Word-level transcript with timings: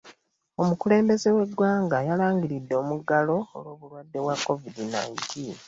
Omukulembeze 0.61 1.29
we 1.35 1.43
ggwanga 1.49 1.97
yalangiridde 2.07 2.73
omuggalo 2.81 3.37
olw'obulwadde 3.55 4.17
bwa 4.23 4.35
covid 4.43 4.75
nineteen. 4.93 5.57